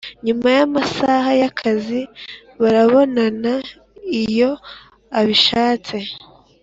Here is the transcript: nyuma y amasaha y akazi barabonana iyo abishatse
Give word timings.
nyuma 0.25 0.47
y 0.57 0.59
amasaha 0.67 1.29
y 1.39 1.43
akazi 1.49 2.01
barabonana 2.61 3.53
iyo 4.21 4.51
abishatse 5.19 5.97